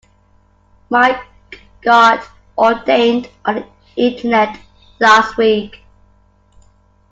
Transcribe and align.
Mike 0.89 1.23
got 1.83 2.27
ordained 2.57 3.29
on 3.45 3.53
the 3.57 3.65
internet 3.97 4.59
last 4.99 5.37
week. 5.37 5.83